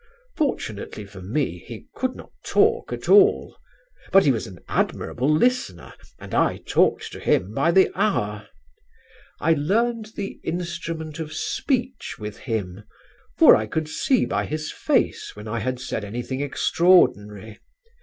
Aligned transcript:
Fortunately 0.35 1.05
for 1.05 1.21
me 1.21 1.59
he 1.59 1.85
could 1.93 2.15
not 2.15 2.31
talk 2.43 2.91
at 2.91 3.07
all; 3.07 3.55
but 4.11 4.25
he 4.25 4.31
was 4.31 4.47
an 4.47 4.57
admirable 4.67 5.31
listener, 5.31 5.93
and 6.17 6.33
I 6.33 6.57
talked 6.57 7.11
to 7.11 7.19
him 7.19 7.53
by 7.53 7.69
the 7.69 7.91
hour. 7.93 8.47
I 9.39 9.53
learned 9.53 10.13
the 10.15 10.39
instrument 10.43 11.19
of 11.19 11.33
speech 11.33 12.15
with 12.17 12.35
him, 12.39 12.83
for 13.37 13.55
I 13.55 13.67
could 13.67 13.87
see 13.87 14.25
by 14.25 14.47
his 14.47 14.71
face 14.71 15.35
when 15.35 15.47
I 15.47 15.59
had 15.59 15.79
said 15.79 16.03
anything 16.03 16.41
extraordinary. 16.41 17.59